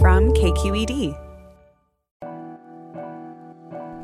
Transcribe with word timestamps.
From 0.00 0.32
KQED. 0.32 1.18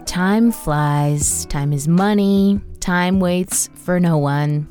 Time 0.05 0.51
flies, 0.51 1.47
time 1.47 1.73
is 1.73 1.87
money, 1.87 2.61
time 2.81 3.21
waits 3.21 3.71
for 3.75 4.01
no 4.01 4.19
one. 4.19 4.67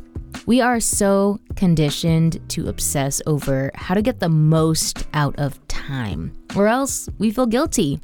We 0.46 0.60
are 0.60 0.82
so 0.82 1.40
conditioned 1.56 2.42
to 2.50 2.68
obsess 2.68 3.22
over 3.26 3.72
how 3.74 3.96
to 3.96 4.02
get 4.02 4.20
the 4.20 4.28
most 4.28 5.08
out 5.14 5.34
of 5.40 5.66
time, 5.70 6.34
or 6.58 6.68
else 6.68 7.08
we 7.20 7.32
feel 7.32 7.46
guilty. 7.46 8.02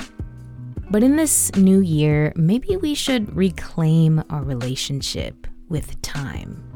But 0.89 1.03
in 1.03 1.17
this 1.17 1.53
new 1.55 1.81
year, 1.81 2.31
maybe 2.37 2.77
we 2.77 2.95
should 2.95 3.35
reclaim 3.35 4.23
our 4.29 4.43
relationship 4.43 5.45
with 5.67 6.01
time. 6.01 6.68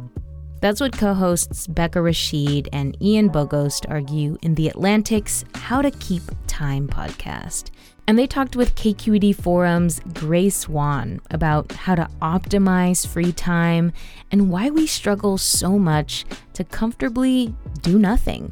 That's 0.63 0.79
what 0.79 0.97
co 0.97 1.13
hosts 1.13 1.67
Becca 1.67 2.01
Rashid 2.01 2.69
and 2.71 2.95
Ian 3.01 3.29
Bogost 3.29 3.85
argue 3.89 4.37
in 4.41 4.55
The 4.55 4.69
Atlantic's 4.69 5.43
How 5.55 5.81
to 5.81 5.91
Keep 5.91 6.21
Time 6.47 6.87
podcast. 6.87 7.69
And 8.07 8.17
they 8.17 8.25
talked 8.25 8.55
with 8.55 8.73
KQED 8.75 9.35
Forum's 9.35 9.99
Grace 10.13 10.69
Won 10.69 11.19
about 11.31 11.73
how 11.73 11.95
to 11.95 12.07
optimize 12.21 13.05
free 13.05 13.33
time 13.33 13.91
and 14.31 14.49
why 14.49 14.69
we 14.69 14.87
struggle 14.87 15.37
so 15.37 15.77
much 15.77 16.23
to 16.53 16.63
comfortably 16.63 17.53
do 17.81 17.99
nothing. 17.99 18.49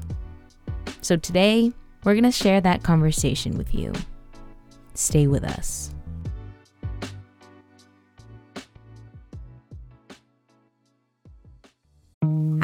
So 0.99 1.15
today, 1.15 1.71
we're 2.03 2.15
going 2.15 2.25
to 2.25 2.31
share 2.31 2.59
that 2.59 2.83
conversation 2.83 3.57
with 3.57 3.73
you. 3.73 3.93
Stay 4.95 5.27
with 5.27 5.45
us. 5.45 5.93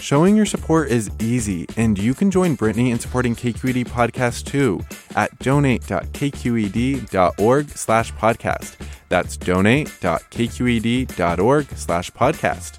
Showing 0.00 0.36
your 0.36 0.46
support 0.46 0.90
is 0.90 1.10
easy, 1.20 1.66
and 1.76 1.98
you 1.98 2.14
can 2.14 2.30
join 2.30 2.54
Brittany 2.54 2.92
in 2.92 3.00
supporting 3.00 3.34
KQED 3.34 3.88
Podcast 3.88 4.44
too 4.44 4.80
at 5.16 5.36
donate.kqed.org 5.40 7.68
slash 7.70 8.12
podcast. 8.12 8.76
That's 9.08 9.36
donate.kqed.org 9.36 11.66
slash 11.76 12.10
podcast. 12.12 12.78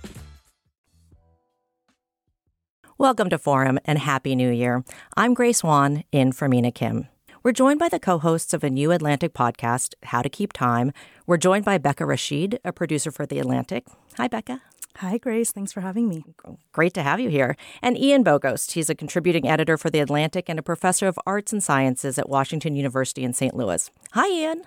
Welcome 2.98 3.30
to 3.30 3.38
Forum 3.38 3.80
and 3.86 4.00
Happy 4.00 4.36
New 4.36 4.50
Year. 4.50 4.84
I'm 5.16 5.34
Grace 5.34 5.64
Won 5.64 6.04
in 6.12 6.32
for 6.32 6.50
Mina 6.50 6.72
Kim. 6.72 7.08
We're 7.44 7.52
joined 7.54 7.80
by 7.80 7.90
the 7.90 8.00
co 8.00 8.18
hosts 8.18 8.54
of 8.54 8.64
a 8.64 8.70
new 8.70 8.92
Atlantic 8.92 9.34
podcast, 9.34 9.94
How 10.04 10.22
to 10.22 10.30
Keep 10.30 10.54
Time. 10.54 10.92
We're 11.26 11.38
joined 11.38 11.66
by 11.66 11.78
Becca 11.78 12.06
Rashid, 12.06 12.60
a 12.66 12.74
producer 12.74 13.12
for 13.12 13.26
The 13.26 13.40
Atlantic. 13.40 13.86
Hi, 14.18 14.28
Becca. 14.28 14.62
Hi, 15.00 15.18
Grace. 15.18 15.54
Thanks 15.54 15.72
for 15.72 15.80
having 15.80 16.10
me. 16.10 16.26
Great 16.74 16.94
to 16.96 17.04
have 17.04 17.22
you 17.22 17.30
here. 17.30 17.56
And 17.82 17.98
Ian 17.98 18.22
Bogost. 18.22 18.74
He's 18.74 18.90
a 18.90 18.96
contributing 18.96 19.48
editor 19.48 19.78
for 19.78 19.90
The 19.90 20.02
Atlantic 20.02 20.50
and 20.50 20.60
a 20.60 20.62
professor 20.62 21.08
of 21.08 21.18
arts 21.26 21.54
and 21.54 21.64
sciences 21.64 22.20
at 22.20 22.28
Washington 22.28 22.76
University 22.76 23.24
in 23.24 23.32
St. 23.32 23.56
Louis. 23.56 23.90
Hi, 24.12 24.30
Ian. 24.30 24.64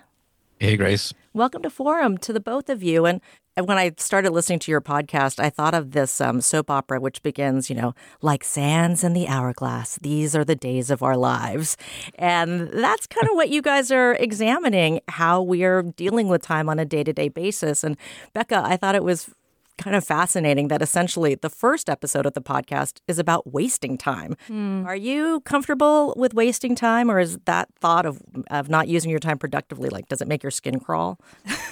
Hey, 0.58 0.78
Grace. 0.78 1.12
Welcome 1.34 1.60
to 1.64 1.68
Forum 1.68 2.16
to 2.16 2.32
the 2.32 2.40
both 2.40 2.70
of 2.70 2.82
you. 2.82 3.04
And 3.04 3.20
when 3.56 3.76
I 3.76 3.92
started 3.98 4.30
listening 4.30 4.60
to 4.60 4.70
your 4.70 4.80
podcast, 4.80 5.38
I 5.38 5.50
thought 5.50 5.74
of 5.74 5.90
this 5.90 6.18
um, 6.18 6.40
soap 6.40 6.70
opera, 6.70 6.98
which 6.98 7.22
begins, 7.22 7.68
you 7.68 7.76
know, 7.76 7.94
like 8.22 8.42
sands 8.42 9.04
in 9.04 9.12
the 9.12 9.28
hourglass. 9.28 9.98
These 10.00 10.34
are 10.34 10.46
the 10.46 10.56
days 10.56 10.90
of 10.90 11.02
our 11.02 11.18
lives. 11.18 11.76
And 12.14 12.70
that's 12.72 13.06
kind 13.06 13.28
of 13.28 13.34
what 13.34 13.50
you 13.50 13.60
guys 13.60 13.92
are 13.92 14.14
examining 14.14 15.00
how 15.08 15.42
we 15.42 15.62
are 15.62 15.82
dealing 15.82 16.28
with 16.28 16.40
time 16.40 16.70
on 16.70 16.78
a 16.78 16.86
day 16.86 17.04
to 17.04 17.12
day 17.12 17.28
basis. 17.28 17.84
And 17.84 17.98
Becca, 18.32 18.62
I 18.64 18.78
thought 18.78 18.94
it 18.94 19.04
was 19.04 19.28
kind 19.82 19.96
of 19.96 20.04
fascinating 20.04 20.68
that 20.68 20.82
essentially 20.82 21.34
the 21.34 21.50
first 21.50 21.90
episode 21.90 22.26
of 22.26 22.34
the 22.34 22.40
podcast 22.40 23.00
is 23.08 23.18
about 23.18 23.52
wasting 23.52 23.98
time. 23.98 24.36
Mm. 24.48 24.86
Are 24.86 24.96
you 24.96 25.40
comfortable 25.40 26.14
with 26.16 26.34
wasting 26.34 26.74
time, 26.74 27.10
or 27.10 27.18
is 27.18 27.38
that 27.44 27.68
thought 27.80 28.06
of 28.06 28.22
of 28.50 28.68
not 28.68 28.88
using 28.88 29.10
your 29.10 29.20
time 29.20 29.38
productively 29.38 29.88
like 29.88 30.08
does 30.08 30.20
it 30.20 30.28
make 30.28 30.42
your 30.42 30.50
skin 30.50 30.78
crawl? 30.80 31.18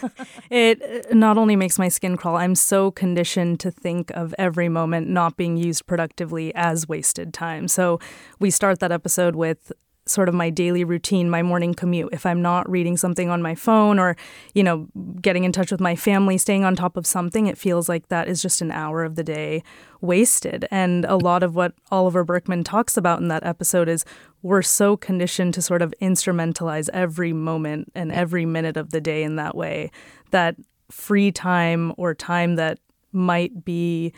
it 0.50 1.15
not 1.15 1.38
only 1.38 1.56
makes 1.56 1.78
my 1.78 1.88
skin 1.88 2.16
crawl. 2.16 2.37
I'm 2.37 2.54
so 2.54 2.91
conditioned 2.91 3.60
to 3.60 3.70
think 3.70 4.10
of 4.12 4.34
every 4.38 4.69
moment 4.69 5.09
not 5.09 5.37
being 5.37 5.56
used 5.56 5.87
productively 5.87 6.54
as 6.54 6.88
wasted 6.88 7.32
time. 7.32 7.69
So 7.69 8.00
we 8.38 8.50
start 8.50 8.81
that 8.81 8.93
episode 8.93 9.37
with 9.37 9.72
sort 10.10 10.28
of 10.28 10.34
my 10.34 10.50
daily 10.50 10.84
routine, 10.84 11.31
my 11.31 11.43
morning 11.43 11.75
commute. 11.75 12.10
If 12.12 12.26
I'm 12.26 12.43
not 12.43 12.69
reading 12.69 12.97
something 12.97 13.31
on 13.31 13.43
my 13.43 13.54
phone 13.54 13.98
or, 13.98 14.16
you 14.54 14.62
know, 14.62 14.88
getting 15.21 15.44
in 15.44 15.53
touch 15.53 15.71
with 15.71 15.81
my 15.81 15.97
family, 15.97 16.38
staying 16.38 16.65
on 16.65 16.76
top 16.76 16.97
of 16.97 17.06
something, 17.06 17.47
it 17.47 17.59
feels 17.59 17.88
like 17.88 18.09
that 18.09 18.28
is 18.28 18.43
just 18.43 18.60
an 18.60 18.70
hour 18.72 19.04
of 19.04 19.15
the 19.15 19.25
day 19.25 19.62
wasted. 20.00 20.66
And 20.70 21.04
a 21.04 21.16
lot 21.16 21.43
of 21.43 21.54
what 21.54 21.75
Oliver 21.91 22.25
Burkeman 22.25 22.65
talks 22.65 22.97
about 22.97 23.20
in 23.20 23.28
that 23.28 23.44
episode 23.44 23.88
is 23.88 24.04
we're 24.43 24.62
so 24.62 24.97
conditioned 24.97 25.54
to 25.54 25.62
sort 25.62 25.82
of 25.82 25.94
instrumentalize 26.00 26.88
every 26.93 27.32
moment 27.32 27.93
and 27.94 28.11
every 28.11 28.46
minute 28.46 28.76
of 28.76 28.90
the 28.90 29.00
day 29.00 29.23
in 29.23 29.37
that 29.37 29.55
way 29.55 29.90
that 30.31 30.56
free 30.90 31.31
time 31.31 31.93
or 31.96 32.14
time 32.14 32.56
that 32.56 32.79
might 33.12 33.64
be 33.64 34.12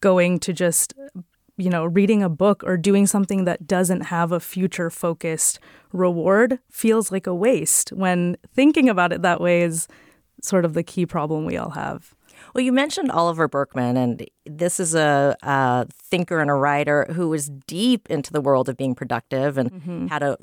going 0.00 0.38
to 0.38 0.52
just 0.52 0.94
you 1.56 1.70
know, 1.70 1.84
reading 1.84 2.22
a 2.22 2.28
book 2.28 2.62
or 2.64 2.76
doing 2.76 3.06
something 3.06 3.44
that 3.44 3.66
doesn't 3.66 4.02
have 4.02 4.32
a 4.32 4.40
future 4.40 4.90
focused 4.90 5.60
reward 5.92 6.58
feels 6.70 7.12
like 7.12 7.26
a 7.26 7.34
waste 7.34 7.90
when 7.90 8.36
thinking 8.52 8.88
about 8.88 9.12
it 9.12 9.22
that 9.22 9.40
way 9.40 9.62
is 9.62 9.86
sort 10.42 10.64
of 10.64 10.74
the 10.74 10.82
key 10.82 11.06
problem 11.06 11.44
we 11.44 11.56
all 11.56 11.70
have. 11.70 12.14
Well, 12.52 12.62
you 12.62 12.72
mentioned 12.72 13.10
Oliver 13.10 13.48
Burkeman, 13.48 13.96
and 13.96 14.26
this 14.44 14.78
is 14.78 14.94
a, 14.94 15.36
a 15.42 15.86
thinker 15.92 16.40
and 16.40 16.50
a 16.50 16.54
writer 16.54 17.06
who 17.12 17.28
was 17.28 17.48
deep 17.48 18.10
into 18.10 18.32
the 18.32 18.40
world 18.40 18.68
of 18.68 18.76
being 18.76 18.94
productive 18.94 19.56
and 19.56 19.72
mm-hmm. 19.72 20.06
had 20.08 20.22
a, 20.22 20.36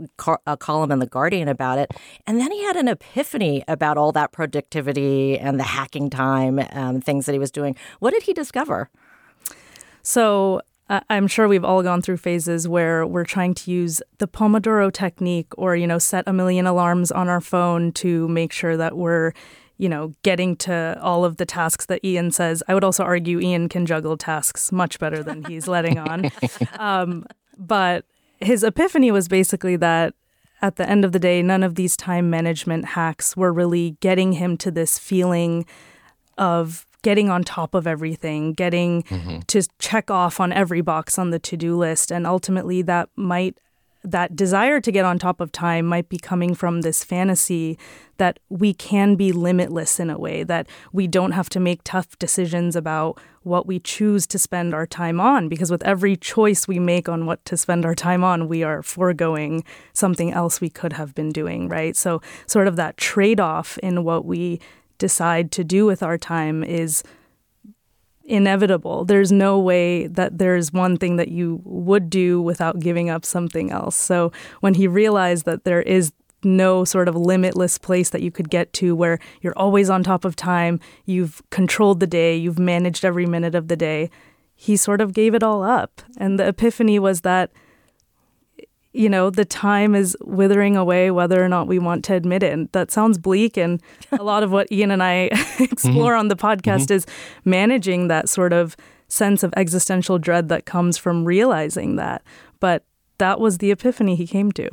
a 0.48 0.58
column 0.58 0.92
in 0.92 1.00
The 1.00 1.06
Guardian 1.06 1.48
about 1.48 1.78
it. 1.78 1.92
And 2.26 2.40
then 2.40 2.52
he 2.52 2.64
had 2.64 2.76
an 2.76 2.88
epiphany 2.88 3.64
about 3.68 3.98
all 3.98 4.12
that 4.14 4.32
productivity 4.32 5.38
and 5.38 5.60
the 5.60 5.64
hacking 5.64 6.10
time 6.10 6.60
and 6.60 7.04
things 7.04 7.26
that 7.26 7.34
he 7.34 7.40
was 7.40 7.52
doing. 7.52 7.76
What 8.00 8.14
did 8.14 8.24
he 8.24 8.34
discover? 8.34 8.90
So 10.02 10.62
I'm 11.10 11.28
sure 11.28 11.48
we've 11.48 11.64
all 11.64 11.84
gone 11.84 12.02
through 12.02 12.18
phases 12.18 12.68
where 12.68 13.08
we're 13.08 13.26
trying 13.26 13.54
to 13.54 13.72
use 13.72 14.02
the 14.18 14.28
Pomodoro 14.28 14.92
technique 14.92 15.48
or, 15.58 15.76
you 15.76 15.88
know, 15.88 15.98
set 15.98 16.26
a 16.28 16.34
million 16.34 16.68
alarms 16.68 17.12
on 17.12 17.30
our 17.30 17.40
phone 17.40 17.94
to 17.94 18.28
make 18.28 18.52
sure 18.52 18.76
that 18.76 18.98
we're, 18.98 19.32
you 19.78 19.88
know, 19.88 20.14
getting 20.24 20.56
to 20.58 21.00
all 21.02 21.24
of 21.24 21.38
the 21.38 21.46
tasks 21.46 21.86
that 21.86 22.04
Ian 22.04 22.32
says. 22.32 22.62
I 22.68 22.74
would 22.74 22.84
also 22.84 23.04
argue 23.04 23.40
Ian 23.40 23.70
can 23.70 23.86
juggle 23.86 24.18
tasks 24.18 24.72
much 24.72 25.00
better 25.00 25.24
than 25.24 25.46
he's 25.46 25.68
letting 25.68 25.98
on. 25.98 26.30
Um, 26.78 27.26
but 27.58 28.06
his 28.40 28.64
epiphany 28.64 29.12
was 29.12 29.28
basically 29.28 29.76
that 29.78 30.16
at 30.62 30.76
the 30.76 30.90
end 30.90 31.06
of 31.06 31.12
the 31.12 31.20
day, 31.20 31.42
none 31.42 31.64
of 31.64 31.76
these 31.76 31.96
time 31.96 32.30
management 32.30 32.86
hacks 32.86 33.38
were 33.38 33.54
really 33.54 33.98
getting 34.00 34.34
him 34.34 34.58
to 34.58 34.72
this 34.72 34.98
feeling 34.98 35.66
of 36.38 36.86
getting 37.02 37.30
on 37.30 37.44
top 37.44 37.74
of 37.74 37.88
everything, 37.88 38.54
getting 38.54 39.04
mm-hmm. 39.04 39.40
to 39.48 39.68
check 39.80 40.12
off 40.12 40.40
on 40.40 40.54
every 40.54 40.82
box 40.82 41.18
on 41.18 41.32
the 41.32 41.40
to 41.40 41.58
do 41.58 41.78
list. 41.78 42.12
And 42.12 42.28
ultimately, 42.28 42.82
that 42.84 43.10
might 43.16 43.58
that 44.04 44.36
desire 44.36 44.82
to 44.82 44.92
get 44.92 45.06
on 45.06 45.20
top 45.20 45.40
of 45.40 45.52
time 45.52 45.86
might 45.86 46.10
be 46.10 46.18
coming 46.18 46.56
from 46.56 46.82
this 46.82 47.04
fantasy 47.04 47.78
that 48.18 48.40
we 48.50 48.74
can 48.74 49.16
be 49.16 49.32
limitless 49.32 50.00
in 50.00 50.10
a 50.10 50.18
way, 50.18 50.44
that 50.44 50.68
we 50.92 51.08
don't 51.08 51.32
have 51.32 51.50
to 51.50 51.60
make 51.60 51.82
tough 51.84 52.18
decisions 52.20 52.76
about 52.76 53.20
what 53.44 53.66
we 53.66 53.80
choose 53.80 54.28
to 54.28 54.38
spend 54.38 54.74
our 54.74 54.86
time 54.86 55.20
on. 55.20 55.50
Because 55.50 55.72
with 55.72 55.84
every 55.84 56.16
choice 56.16 56.68
we 56.68 56.80
make 56.80 57.10
on 57.10 57.26
what 57.26 57.44
to 57.46 57.58
spend 57.58 57.86
our 57.86 57.96
time 57.96 58.24
on, 58.24 58.48
we 58.48 58.64
are 58.64 58.84
foregoing 58.84 59.64
something 59.94 60.32
else 60.32 60.62
we 60.62 60.70
could 60.70 60.94
have 60.94 61.14
been 61.16 61.32
doing, 61.32 61.68
right? 61.68 61.96
So, 61.96 62.22
sort 62.48 62.68
of 62.68 62.76
that 62.76 62.98
trade 62.98 63.40
off 63.40 63.78
in 63.80 64.04
what 64.04 64.26
we 64.26 64.60
decide 65.02 65.52
to 65.52 65.64
do 65.64 65.86
with 65.88 66.04
our 66.04 66.18
time 66.18 66.64
is 66.64 67.04
inevitable. 68.24 69.04
There's 69.04 69.32
no 69.32 69.60
way 69.60 70.06
that 70.06 70.38
there's 70.38 70.72
one 70.72 70.96
thing 70.96 71.16
that 71.18 71.30
you 71.30 71.60
would 71.66 72.08
do 72.10 72.40
without 72.40 72.80
giving 72.80 73.10
up 73.10 73.26
something 73.26 73.72
else. 73.72 73.96
So 73.96 74.32
when 74.60 74.76
he 74.76 74.88
realized 74.88 75.46
that 75.46 75.64
there 75.64 75.82
is 75.82 76.14
no 76.44 76.86
sort 76.86 77.08
of 77.08 77.16
limitless 77.16 77.80
place 77.80 78.12
that 78.12 78.22
you 78.22 78.32
could 78.32 78.50
get 78.50 78.74
to 78.74 78.96
where 78.96 79.18
you're 79.42 79.58
always 79.58 79.90
on 79.90 80.04
top 80.04 80.24
of 80.24 80.36
time, 80.36 80.80
you've 81.06 81.42
controlled 81.50 82.00
the 82.00 82.08
day, 82.08 82.36
you've 82.36 82.60
managed 82.60 83.04
every 83.04 83.26
minute 83.26 83.56
of 83.56 83.68
the 83.68 83.76
day, 83.76 84.10
he 84.56 84.78
sort 84.78 85.02
of 85.02 85.14
gave 85.14 85.34
it 85.34 85.42
all 85.44 85.64
up. 85.64 86.02
And 86.18 86.40
the 86.40 86.48
epiphany 86.48 87.00
was 87.00 87.22
that 87.22 87.52
you 88.94 89.10
know, 89.10 89.30
the 89.30 89.46
time 89.46 89.96
is 89.96 90.18
withering 90.22 90.76
away 90.76 91.12
whether 91.12 91.44
or 91.44 91.48
not 91.48 91.68
we 91.68 91.80
want 91.80 92.04
to 92.06 92.14
admit 92.14 92.44
it. 92.44 92.52
And 92.52 92.70
that 92.74 92.92
sounds 92.92 93.18
bleak. 93.18 93.58
And 93.58 93.82
a 94.12 94.24
lot 94.24 94.44
of 94.44 94.52
what 94.52 94.72
Ian 94.72 94.92
and 94.92 95.02
I 95.04 95.14
explore 95.60 96.12
mm-hmm. 96.12 96.20
on 96.20 96.28
the 96.28 96.36
podcast 96.36 96.86
mm-hmm. 96.86 96.94
is 96.94 97.06
managing 97.46 98.08
that 98.10 98.30
sort 98.30 98.54
of 98.54 98.76
sense 99.08 99.44
of 99.44 99.54
existential 99.56 100.18
dread 100.18 100.50
that 100.50 100.66
comes 100.66 100.98
from 100.98 101.26
realizing 101.26 101.96
that. 101.98 102.22
But 102.60 102.84
that 103.18 103.40
was 103.40 103.60
the 103.60 103.72
epiphany 103.72 104.16
he 104.16 104.28
came 104.28 104.52
to. 104.54 104.70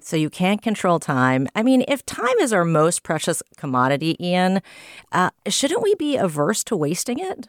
So 0.00 0.16
you 0.16 0.30
can't 0.30 0.62
control 0.62 1.00
time. 1.00 1.48
I 1.56 1.62
mean, 1.62 1.84
if 1.88 2.06
time 2.06 2.38
is 2.40 2.52
our 2.52 2.64
most 2.64 3.02
precious 3.02 3.42
commodity, 3.56 4.16
Ian, 4.24 4.62
uh, 5.10 5.30
shouldn't 5.48 5.82
we 5.82 5.94
be 5.96 6.16
averse 6.16 6.62
to 6.64 6.76
wasting 6.76 7.18
it? 7.18 7.48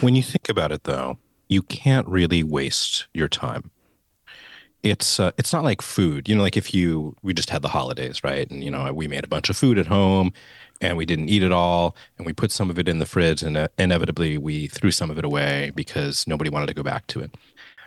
When 0.00 0.16
you 0.16 0.22
think 0.22 0.48
about 0.48 0.72
it, 0.72 0.84
though, 0.84 1.18
you 1.48 1.62
can't 1.62 2.06
really 2.08 2.42
waste 2.42 3.06
your 3.14 3.28
time 3.28 3.70
it's 4.90 5.20
uh, 5.20 5.32
it's 5.38 5.52
not 5.52 5.64
like 5.64 5.82
food. 5.82 6.28
You 6.28 6.36
know, 6.36 6.42
like 6.42 6.56
if 6.56 6.72
you 6.74 7.16
we 7.22 7.34
just 7.34 7.50
had 7.50 7.62
the 7.62 7.68
holidays, 7.68 8.22
right? 8.24 8.50
And 8.50 8.62
you 8.62 8.70
know, 8.70 8.92
we 8.92 9.08
made 9.08 9.24
a 9.24 9.28
bunch 9.28 9.50
of 9.50 9.56
food 9.56 9.78
at 9.78 9.86
home 9.86 10.32
and 10.80 10.96
we 10.96 11.06
didn't 11.06 11.28
eat 11.28 11.42
it 11.42 11.52
all 11.52 11.96
and 12.18 12.26
we 12.26 12.32
put 12.32 12.52
some 12.52 12.70
of 12.70 12.78
it 12.78 12.88
in 12.88 12.98
the 12.98 13.06
fridge 13.06 13.42
and 13.42 13.56
uh, 13.56 13.68
inevitably 13.78 14.36
we 14.38 14.66
threw 14.68 14.90
some 14.90 15.10
of 15.10 15.18
it 15.18 15.24
away 15.24 15.72
because 15.74 16.26
nobody 16.26 16.50
wanted 16.50 16.66
to 16.66 16.74
go 16.74 16.82
back 16.82 17.06
to 17.08 17.20
it. 17.20 17.34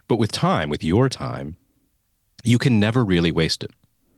But 0.07 0.17
with 0.17 0.31
time, 0.31 0.69
with 0.69 0.83
your 0.83 1.07
time, 1.07 1.55
you 2.43 2.57
can 2.57 2.79
never 2.79 3.05
really 3.05 3.31
waste 3.31 3.63
it. 3.63 3.71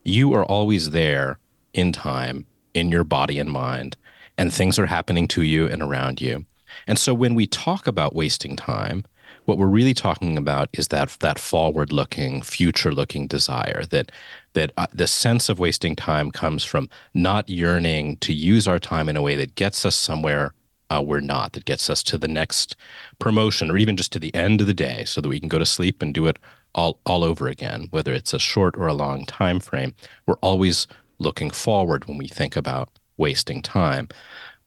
You 0.04 0.32
are 0.34 0.44
always 0.44 0.90
there 0.90 1.38
in 1.74 1.92
time 1.92 2.46
in 2.74 2.90
your 2.90 3.04
body 3.04 3.38
and 3.38 3.50
mind 3.50 3.96
and 4.38 4.52
things 4.52 4.78
are 4.78 4.86
happening 4.86 5.28
to 5.28 5.42
you 5.42 5.66
and 5.66 5.82
around 5.82 6.20
you. 6.20 6.46
And 6.86 6.98
so 6.98 7.12
when 7.12 7.34
we 7.34 7.46
talk 7.46 7.86
about 7.86 8.14
wasting 8.14 8.56
time, 8.56 9.04
what 9.44 9.58
we're 9.58 9.66
really 9.66 9.94
talking 9.94 10.36
about 10.36 10.68
is 10.72 10.88
that 10.88 11.16
that 11.20 11.38
forward 11.38 11.92
looking 11.92 12.42
future 12.42 12.92
looking 12.92 13.26
desire 13.26 13.84
that 13.90 14.12
that 14.54 14.72
uh, 14.76 14.86
the 14.92 15.06
sense 15.06 15.48
of 15.48 15.58
wasting 15.58 15.96
time 15.96 16.30
comes 16.30 16.64
from 16.64 16.88
not 17.14 17.48
yearning 17.48 18.16
to 18.18 18.32
use 18.32 18.68
our 18.68 18.78
time 18.78 19.08
in 19.08 19.16
a 19.16 19.22
way 19.22 19.36
that 19.36 19.54
gets 19.54 19.84
us 19.84 19.96
somewhere 19.96 20.52
uh, 20.90 21.02
we're 21.04 21.20
not 21.20 21.52
that 21.52 21.64
gets 21.64 21.88
us 21.88 22.02
to 22.02 22.18
the 22.18 22.28
next 22.28 22.76
promotion 23.18 23.70
or 23.70 23.76
even 23.76 23.96
just 23.96 24.12
to 24.12 24.18
the 24.18 24.34
end 24.34 24.60
of 24.60 24.66
the 24.66 24.74
day 24.74 25.04
so 25.04 25.20
that 25.20 25.28
we 25.28 25.40
can 25.40 25.48
go 25.48 25.58
to 25.58 25.66
sleep 25.66 26.02
and 26.02 26.14
do 26.14 26.26
it 26.26 26.38
all 26.74 26.98
all 27.06 27.24
over 27.24 27.48
again 27.48 27.86
whether 27.90 28.12
it's 28.12 28.34
a 28.34 28.38
short 28.38 28.76
or 28.76 28.86
a 28.86 28.94
long 28.94 29.24
time 29.26 29.60
frame. 29.60 29.94
We're 30.26 30.34
always 30.36 30.86
looking 31.18 31.50
forward 31.50 32.06
when 32.06 32.18
we 32.18 32.28
think 32.28 32.56
about 32.56 32.88
wasting 33.16 33.62
time 33.62 34.08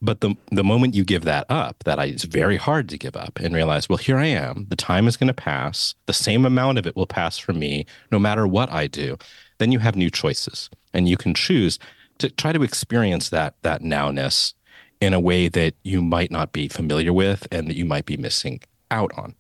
but 0.02 0.22
the 0.22 0.36
the 0.52 0.64
moment 0.64 0.96
you 0.96 1.04
give 1.04 1.24
that 1.24 1.46
up, 1.50 1.84
that 1.86 2.00
I, 2.00 2.06
it's 2.06 2.24
very 2.24 2.58
hard 2.58 2.90
to 2.90 2.98
give 2.98 3.16
up 3.16 3.40
and 3.40 3.56
realize, 3.56 3.90
well, 3.90 3.98
here 3.98 4.18
I 4.18 4.28
am. 4.28 4.66
The 4.70 4.76
time 4.76 5.08
is 5.08 5.18
going 5.18 5.28
to 5.28 5.34
pass. 5.34 5.96
The 6.06 6.14
same 6.14 6.46
amount 6.46 6.78
of 6.78 6.88
it 6.88 6.96
will 6.96 7.08
pass 7.08 7.38
for 7.38 7.54
me, 7.54 7.86
no 8.12 8.20
matter 8.20 8.48
what 8.48 8.72
I 8.72 8.88
do. 8.88 9.18
Then 9.58 9.72
you 9.72 9.80
have 9.80 9.96
new 9.96 10.10
choices, 10.10 10.70
and 10.94 11.08
you 11.08 11.18
can 11.18 11.34
choose 11.34 11.80
to 12.18 12.30
try 12.30 12.54
to 12.54 12.64
experience 12.64 13.30
that 13.30 13.56
that 13.62 13.82
nowness 13.82 14.54
in 15.02 15.14
a 15.14 15.20
way 15.20 15.48
that 15.50 15.76
you 15.84 16.02
might 16.02 16.32
not 16.32 16.52
be 16.52 16.68
familiar 16.68 17.14
with 17.14 17.48
and 17.52 17.70
that 17.70 17.76
you 17.76 17.86
might 17.86 18.06
be 18.06 18.18
missing 18.18 18.62
out 18.92 19.12
on. 19.18 19.36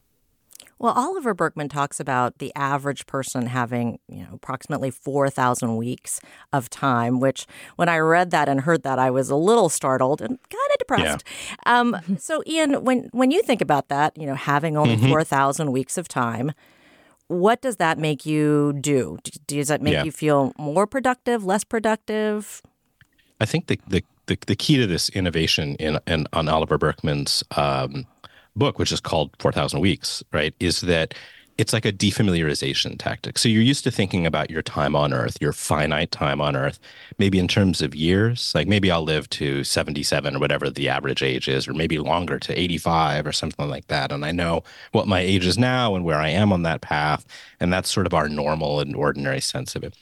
Well, 0.78 0.94
Oliver 0.94 1.34
Burkeman 1.34 1.70
talks 1.70 2.02
about 2.02 2.40
the 2.40 2.52
average 2.54 3.06
person 3.06 3.48
having, 3.48 4.00
you 4.10 4.24
know, 4.24 4.30
approximately 4.34 4.92
4,000 4.92 5.78
weeks 5.78 6.20
of 6.52 6.70
time, 6.70 7.20
which 7.22 7.48
when 7.78 7.88
I 7.88 7.98
read 8.00 8.32
that 8.32 8.50
and 8.50 8.62
heard 8.62 8.84
that, 8.84 9.00
I 9.00 9.10
was 9.10 9.30
a 9.30 9.38
little 9.38 9.70
startled 9.70 10.22
and 10.22 10.38
kind 10.50 10.72
of 10.72 10.78
depressed. 10.78 11.24
Yeah. 11.66 11.80
Um, 11.80 12.18
so, 12.20 12.44
Ian, 12.46 12.84
when, 12.84 13.10
when 13.14 13.32
you 13.32 13.42
think 13.42 13.62
about 13.62 13.88
that, 13.88 14.18
you 14.18 14.26
know, 14.26 14.36
having 14.36 14.76
only 14.76 14.98
mm-hmm. 14.98 15.08
4,000 15.08 15.72
weeks 15.72 15.98
of 15.98 16.10
time, 16.10 16.52
what 17.28 17.62
does 17.62 17.78
that 17.78 17.98
make 17.98 18.26
you 18.26 18.74
do? 18.74 19.18
Does 19.48 19.70
that 19.70 19.82
make 19.82 19.94
yeah. 19.94 20.04
you 20.04 20.12
feel 20.12 20.54
more 20.58 20.86
productive, 20.86 21.46
less 21.46 21.64
productive? 21.64 22.62
I 23.40 23.46
think 23.46 23.68
the, 23.68 23.80
the, 23.88 24.04
the, 24.28 24.38
the 24.46 24.56
key 24.56 24.78
to 24.78 24.88
this 24.88 25.10
innovation 25.10 25.76
in, 25.76 26.00
in 26.06 26.28
on 26.34 26.48
Oliver 26.48 26.78
Burkeman's 26.78 27.44
um, 27.56 28.06
book, 28.56 28.80
which 28.80 28.92
is 28.92 29.00
called 29.00 29.32
4,000 29.40 29.80
Weeks, 29.80 30.24
right, 30.32 30.54
is 30.60 30.82
that 30.82 31.14
it's 31.58 31.72
like 31.72 31.86
a 31.86 31.92
defamiliarization 31.92 32.98
tactic. 33.00 33.38
So 33.38 33.48
you're 33.48 33.62
used 33.62 33.86
to 33.86 33.92
thinking 33.92 34.26
about 34.26 34.50
your 34.50 34.62
time 34.62 34.96
on 34.96 35.14
earth, 35.14 35.38
your 35.40 35.54
finite 35.54 36.12
time 36.12 36.42
on 36.42 36.56
earth, 36.56 36.80
maybe 37.18 37.40
in 37.40 37.48
terms 37.48 37.82
of 37.82 37.96
years. 37.96 38.52
Like 38.54 38.68
maybe 38.68 38.92
I'll 38.92 39.04
live 39.04 39.30
to 39.32 39.64
77 39.64 40.36
or 40.36 40.40
whatever 40.40 40.70
the 40.70 40.90
average 40.90 41.24
age 41.24 41.48
is, 41.48 41.68
or 41.68 41.74
maybe 41.74 41.98
longer 41.98 42.40
to 42.40 42.60
85 42.60 43.28
or 43.28 43.32
something 43.32 43.70
like 43.70 43.88
that. 43.88 44.12
And 44.12 44.26
I 44.26 44.32
know 44.32 44.64
what 44.92 45.08
my 45.08 45.22
age 45.22 45.46
is 45.46 45.58
now 45.58 45.96
and 45.96 46.04
where 46.04 46.20
I 46.20 46.30
am 46.30 46.52
on 46.52 46.64
that 46.64 46.82
path. 46.82 47.26
And 47.62 47.72
that's 47.72 47.90
sort 47.90 48.06
of 48.06 48.14
our 48.14 48.28
normal 48.28 48.82
and 48.82 48.94
ordinary 48.94 49.40
sense 49.40 49.76
of 49.76 49.84
it. 49.84 49.96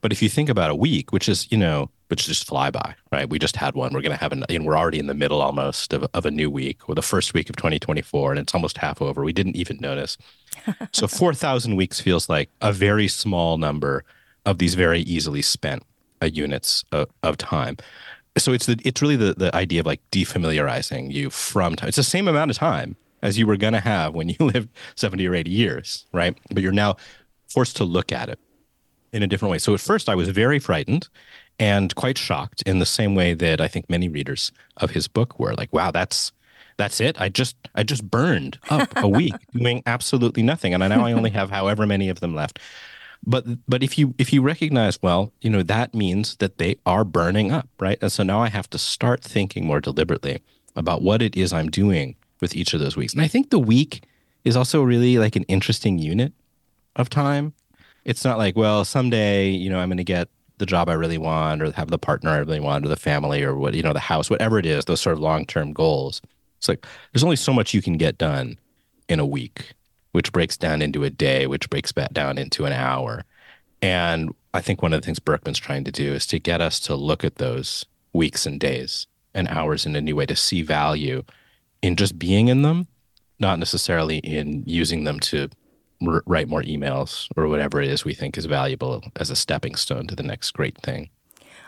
But 0.00 0.12
if 0.12 0.22
you 0.22 0.30
think 0.30 0.48
about 0.48 0.70
a 0.70 0.74
week, 0.74 1.12
which 1.12 1.28
is, 1.28 1.50
you 1.52 1.58
know, 1.58 1.90
which 2.08 2.20
is 2.22 2.26
just 2.26 2.46
fly 2.46 2.70
by, 2.70 2.94
right? 3.10 3.28
We 3.28 3.38
just 3.38 3.56
had 3.56 3.74
one. 3.74 3.92
We're 3.92 4.02
going 4.02 4.16
to 4.16 4.20
have 4.20 4.32
an, 4.32 4.44
and 4.48 4.66
we're 4.66 4.76
already 4.76 4.98
in 4.98 5.06
the 5.06 5.14
middle 5.14 5.40
almost 5.40 5.92
of, 5.92 6.06
of 6.14 6.26
a 6.26 6.30
new 6.30 6.50
week 6.50 6.88
or 6.88 6.94
the 6.94 7.02
first 7.02 7.34
week 7.34 7.48
of 7.48 7.56
2024, 7.56 8.32
and 8.32 8.40
it's 8.40 8.54
almost 8.54 8.78
half 8.78 9.00
over. 9.00 9.24
We 9.24 9.32
didn't 9.32 9.56
even 9.56 9.78
notice. 9.80 10.16
so 10.92 11.06
4,000 11.06 11.76
weeks 11.76 12.00
feels 12.00 12.28
like 12.28 12.50
a 12.60 12.72
very 12.72 13.08
small 13.08 13.58
number 13.58 14.04
of 14.44 14.58
these 14.58 14.74
very 14.74 15.00
easily 15.00 15.42
spent 15.42 15.82
uh, 16.22 16.26
units 16.26 16.84
of, 16.92 17.08
of 17.22 17.38
time. 17.38 17.76
So 18.36 18.52
it's 18.52 18.66
the, 18.66 18.78
it's 18.84 19.00
really 19.00 19.16
the, 19.16 19.34
the 19.34 19.54
idea 19.54 19.80
of 19.80 19.86
like 19.86 20.00
defamiliarizing 20.10 21.12
you 21.12 21.30
from 21.30 21.76
time. 21.76 21.88
It's 21.88 21.96
the 21.96 22.02
same 22.02 22.28
amount 22.28 22.50
of 22.50 22.56
time 22.58 22.96
as 23.22 23.38
you 23.38 23.46
were 23.46 23.56
going 23.56 23.72
to 23.72 23.80
have 23.80 24.14
when 24.14 24.28
you 24.28 24.36
lived 24.40 24.68
70 24.96 25.26
or 25.26 25.34
80 25.34 25.50
years, 25.50 26.06
right? 26.12 26.36
But 26.50 26.62
you're 26.62 26.72
now 26.72 26.96
forced 27.48 27.76
to 27.78 27.84
look 27.84 28.12
at 28.12 28.28
it 28.28 28.38
in 29.12 29.22
a 29.22 29.26
different 29.26 29.52
way. 29.52 29.58
So 29.58 29.74
at 29.74 29.80
first 29.80 30.08
I 30.08 30.14
was 30.14 30.28
very 30.28 30.58
frightened 30.58 31.08
and 31.58 31.94
quite 31.94 32.18
shocked 32.18 32.62
in 32.62 32.78
the 32.78 32.86
same 32.86 33.14
way 33.14 33.34
that 33.34 33.60
I 33.60 33.68
think 33.68 33.88
many 33.88 34.08
readers 34.08 34.52
of 34.76 34.90
his 34.90 35.08
book 35.08 35.38
were 35.38 35.54
like, 35.54 35.72
wow, 35.72 35.90
that's 35.90 36.32
that's 36.76 37.00
it. 37.00 37.20
I 37.20 37.28
just 37.28 37.56
I 37.74 37.82
just 37.82 38.10
burned 38.10 38.58
up 38.70 38.92
a 38.96 39.08
week 39.20 39.34
doing 39.52 39.82
absolutely 39.86 40.42
nothing. 40.42 40.74
And 40.74 40.82
I 40.82 40.88
now 40.88 41.04
I 41.04 41.12
only 41.12 41.30
have 41.30 41.50
however 41.50 41.86
many 41.86 42.08
of 42.08 42.20
them 42.20 42.34
left. 42.34 42.58
But 43.26 43.44
but 43.68 43.82
if 43.82 43.96
you 43.96 44.14
if 44.18 44.32
you 44.32 44.42
recognize, 44.42 45.00
well, 45.02 45.32
you 45.40 45.50
know, 45.50 45.62
that 45.62 45.94
means 45.94 46.36
that 46.36 46.58
they 46.58 46.76
are 46.84 47.04
burning 47.04 47.52
up, 47.52 47.68
right? 47.78 47.98
And 48.02 48.12
so 48.12 48.22
now 48.22 48.40
I 48.40 48.48
have 48.48 48.68
to 48.70 48.78
start 48.78 49.22
thinking 49.22 49.66
more 49.66 49.80
deliberately 49.80 50.42
about 50.76 51.02
what 51.02 51.22
it 51.22 51.36
is 51.36 51.52
I'm 51.52 51.70
doing 51.70 52.16
with 52.40 52.56
each 52.56 52.74
of 52.74 52.80
those 52.80 52.96
weeks. 52.96 53.12
And 53.12 53.22
I 53.22 53.28
think 53.28 53.50
the 53.50 53.58
week 53.58 54.04
is 54.44 54.56
also 54.56 54.82
really 54.82 55.18
like 55.18 55.36
an 55.36 55.44
interesting 55.44 55.98
unit 55.98 56.32
of 56.96 57.08
time. 57.08 57.54
It's 58.04 58.24
not 58.24 58.36
like, 58.36 58.56
well, 58.56 58.84
someday, 58.84 59.48
you 59.48 59.70
know, 59.70 59.78
I'm 59.78 59.88
going 59.88 59.96
to 59.96 60.04
get 60.04 60.28
the 60.58 60.66
job 60.66 60.88
I 60.88 60.94
really 60.94 61.18
want 61.18 61.62
or 61.62 61.72
have 61.72 61.88
the 61.88 61.98
partner 61.98 62.30
I 62.30 62.38
really 62.38 62.60
want 62.60 62.84
or 62.84 62.88
the 62.88 62.96
family 62.96 63.42
or 63.42 63.56
what, 63.56 63.74
you 63.74 63.82
know, 63.82 63.92
the 63.92 64.00
house, 64.00 64.30
whatever 64.30 64.58
it 64.58 64.66
is, 64.66 64.84
those 64.84 65.00
sort 65.00 65.14
of 65.14 65.20
long 65.20 65.46
term 65.46 65.72
goals. 65.72 66.22
It's 66.58 66.68
like 66.68 66.86
there's 67.12 67.24
only 67.24 67.36
so 67.36 67.52
much 67.52 67.74
you 67.74 67.82
can 67.82 67.96
get 67.96 68.18
done 68.18 68.58
in 69.08 69.20
a 69.20 69.26
week. 69.26 69.74
which 70.14 70.30
breaks 70.30 70.56
down 70.56 70.80
into 70.80 71.02
a 71.02 71.10
day, 71.10 71.48
which 71.48 71.68
breaks 71.68 71.90
back 71.90 72.12
down 72.12 72.38
into 72.38 72.64
an 72.66 72.72
hour. 72.72 73.24
And 73.82 74.32
I 74.54 74.60
think 74.60 74.80
one 74.80 74.92
of 74.92 75.00
the 75.00 75.04
things 75.04 75.18
Burkeman's 75.18 75.58
trying 75.58 75.82
to 75.82 75.90
do 75.90 76.14
is 76.14 76.24
to 76.28 76.38
get 76.38 76.60
us 76.60 76.78
to 76.80 76.94
look 76.94 77.24
at 77.24 77.34
those 77.34 77.84
weeks 78.12 78.46
and 78.46 78.60
days 78.60 79.08
and 79.34 79.48
hours 79.48 79.84
in 79.84 79.96
a 79.96 80.00
new 80.00 80.14
way 80.14 80.24
to 80.26 80.36
see 80.36 80.62
value 80.62 81.24
in 81.82 81.96
just 81.96 82.16
being 82.16 82.46
in 82.46 82.62
them, 82.62 82.86
not 83.40 83.58
necessarily 83.58 84.18
in 84.18 84.62
using 84.66 85.02
them 85.02 85.18
to 85.18 85.50
r- 86.06 86.22
write 86.26 86.48
more 86.48 86.62
emails 86.62 87.28
or 87.36 87.48
whatever 87.48 87.80
it 87.80 87.88
is 87.88 88.04
we 88.04 88.14
think 88.14 88.36
is 88.38 88.46
valuable 88.46 89.02
as 89.16 89.30
a 89.30 89.36
stepping 89.36 89.74
stone 89.74 90.06
to 90.06 90.14
the 90.16 90.22
next 90.22 90.50
great 90.52 90.78
thing. 90.78 91.10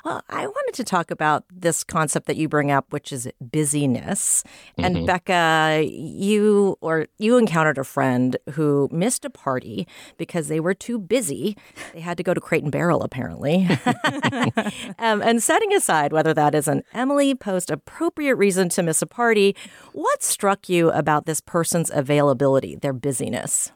Well, 0.05 0.23
I 0.31 0.47
wanted 0.47 0.75
to 0.75 0.85
talk 0.85 1.11
about 1.11 1.43
this 1.53 1.83
concept 1.83 2.27
that 2.29 2.37
you 2.37 2.49
bring 2.49 2.71
up, 2.71 2.93
which 2.93 3.13
is 3.13 3.29
busyness. 3.41 4.45
And 4.79 4.99
Mhm. 4.99 5.07
Becca, 5.07 5.85
you 5.91 6.77
or 6.81 7.07
you 7.19 7.39
encountered 7.39 7.77
a 7.77 7.83
friend 7.83 8.37
who 8.53 8.89
missed 8.93 9.25
a 9.25 9.31
party 9.31 9.89
because 10.17 10.47
they 10.47 10.61
were 10.61 10.75
too 10.75 11.01
busy. 11.01 11.57
They 11.93 11.99
had 12.03 12.17
to 12.19 12.23
go 12.23 12.35
to 12.35 12.41
Crate 12.41 12.63
and 12.63 12.71
Barrel, 12.71 13.03
apparently. 13.03 13.67
um, 15.01 15.23
and 15.23 15.43
setting 15.43 15.73
aside 15.75 16.13
whether 16.13 16.33
that 16.35 16.55
is 16.55 16.69
an 16.69 16.85
Emily 16.95 17.35
Post 17.35 17.69
appropriate 17.69 18.37
reason 18.37 18.69
to 18.71 18.85
miss 18.85 19.03
a 19.03 19.07
party, 19.07 19.57
what 19.93 20.23
struck 20.23 20.69
you 20.69 20.91
about 20.93 21.27
this 21.27 21.41
person's 21.41 21.91
availability, 21.93 22.77
their 22.77 22.93
busyness? 22.93 23.73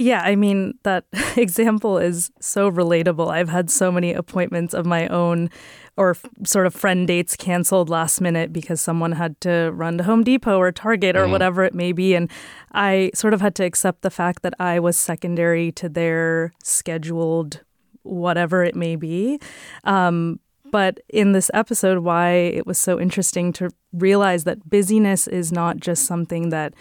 Yeah, 0.00 0.22
I 0.24 0.34
mean, 0.34 0.78
that 0.84 1.04
example 1.36 1.98
is 1.98 2.30
so 2.40 2.70
relatable. 2.70 3.28
I've 3.30 3.50
had 3.50 3.68
so 3.70 3.92
many 3.92 4.14
appointments 4.14 4.72
of 4.72 4.86
my 4.86 5.06
own 5.08 5.50
or 5.98 6.12
f- 6.12 6.24
sort 6.46 6.66
of 6.66 6.74
friend 6.74 7.06
dates 7.06 7.36
canceled 7.36 7.90
last 7.90 8.18
minute 8.22 8.50
because 8.50 8.80
someone 8.80 9.12
had 9.12 9.38
to 9.42 9.70
run 9.74 9.98
to 9.98 10.04
Home 10.04 10.24
Depot 10.24 10.56
or 10.58 10.72
Target 10.72 11.16
or 11.16 11.26
Mhm. 11.26 11.32
whatever 11.32 11.64
it 11.64 11.74
may 11.74 11.92
be. 11.92 12.14
And 12.14 12.30
I 12.72 13.10
sort 13.14 13.34
of 13.34 13.42
had 13.42 13.54
to 13.56 13.64
accept 13.64 14.00
the 14.00 14.08
fact 14.10 14.40
that 14.42 14.54
I 14.58 14.80
was 14.80 14.96
secondary 14.96 15.70
to 15.72 15.88
their 15.90 16.52
scheduled 16.64 17.60
whatever 18.02 18.64
it 18.64 18.74
may 18.74 18.96
be. 18.96 19.38
Um, 19.84 20.40
but 20.70 21.00
in 21.10 21.32
this 21.32 21.50
episode, 21.52 21.98
why 21.98 22.30
it 22.30 22.66
was 22.66 22.78
so 22.78 22.98
interesting 22.98 23.52
to 23.54 23.68
realize 23.92 24.44
that 24.44 24.70
busyness 24.70 25.26
is 25.28 25.52
not 25.52 25.76
just 25.76 26.06
something 26.06 26.48
that 26.48 26.72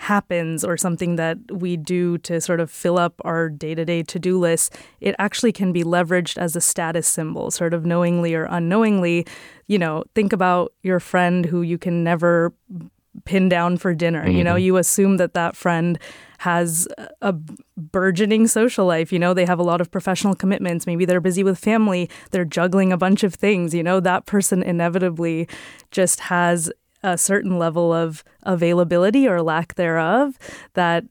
happens 0.00 0.64
or 0.64 0.76
something 0.76 1.16
that 1.16 1.36
we 1.50 1.76
do 1.76 2.16
to 2.18 2.40
sort 2.40 2.60
of 2.60 2.70
fill 2.70 2.96
up 2.98 3.14
our 3.24 3.48
day 3.48 3.74
to 3.74 3.84
day 3.84 4.02
to 4.04 4.18
do 4.18 4.38
list, 4.38 4.76
it 5.00 5.14
actually 5.18 5.50
can 5.52 5.72
be 5.72 5.82
leveraged 5.82 6.38
as 6.38 6.54
a 6.54 6.60
status 6.60 7.08
symbol, 7.08 7.50
sort 7.50 7.74
of 7.74 7.84
knowingly 7.84 8.32
or 8.32 8.44
unknowingly. 8.44 9.26
You 9.66 9.78
know, 9.78 10.04
think 10.14 10.32
about 10.32 10.72
your 10.82 11.00
friend 11.00 11.44
who 11.46 11.62
you 11.62 11.78
can 11.78 12.04
never 12.04 12.52
pin 13.24 13.48
down 13.48 13.76
for 13.76 13.92
dinner. 13.92 14.28
You 14.28 14.44
know, 14.44 14.54
Mhm. 14.54 14.62
you 14.62 14.76
assume 14.76 15.16
that 15.16 15.34
that 15.34 15.56
friend 15.56 15.98
has 16.38 16.86
a 17.20 17.34
burgeoning 17.76 18.46
social 18.46 18.86
life. 18.86 19.12
You 19.12 19.18
know, 19.18 19.34
they 19.34 19.46
have 19.46 19.58
a 19.58 19.64
lot 19.64 19.80
of 19.80 19.90
professional 19.90 20.36
commitments. 20.36 20.86
Maybe 20.86 21.04
they're 21.04 21.20
busy 21.20 21.42
with 21.42 21.58
family, 21.58 22.08
they're 22.30 22.44
juggling 22.44 22.92
a 22.92 22.96
bunch 22.96 23.24
of 23.24 23.34
things. 23.34 23.74
You 23.74 23.82
know, 23.82 23.98
that 23.98 24.26
person 24.26 24.62
inevitably 24.62 25.48
just 25.90 26.20
has 26.20 26.70
a 27.02 27.18
certain 27.18 27.58
level 27.58 27.92
of 27.92 28.24
availability 28.42 29.28
or 29.28 29.42
lack 29.42 29.74
thereof 29.74 30.38
that 30.74 31.04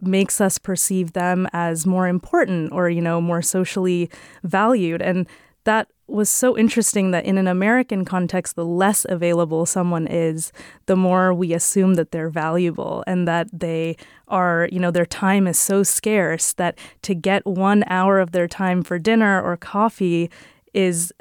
makes 0.00 0.40
us 0.40 0.58
perceive 0.58 1.12
them 1.12 1.48
as 1.52 1.86
more 1.86 2.08
important 2.08 2.72
or 2.72 2.88
you 2.90 3.00
know 3.00 3.20
more 3.20 3.42
socially 3.42 4.10
valued. 4.42 5.00
And 5.00 5.26
that 5.64 5.88
was 6.06 6.28
so 6.28 6.56
interesting 6.58 7.10
that 7.12 7.24
in 7.24 7.38
an 7.38 7.46
American 7.46 8.04
context, 8.04 8.56
the 8.56 8.64
less 8.64 9.06
available 9.08 9.64
someone 9.64 10.06
is, 10.06 10.52
the 10.84 10.96
more 10.96 11.32
we 11.32 11.54
assume 11.54 11.94
that 11.94 12.10
they're 12.10 12.28
valuable 12.28 13.02
and 13.06 13.26
that 13.26 13.48
they 13.52 13.96
are, 14.28 14.68
you 14.70 14.78
know, 14.78 14.90
their 14.90 15.06
time 15.06 15.46
is 15.46 15.58
so 15.58 15.82
scarce 15.82 16.52
that 16.54 16.78
to 17.02 17.14
get 17.14 17.46
one 17.46 17.84
hour 17.86 18.20
of 18.20 18.32
their 18.32 18.46
time 18.46 18.82
for 18.82 18.98
dinner 18.98 19.40
or 19.40 19.56
coffee 19.56 20.30
is, 20.74 21.12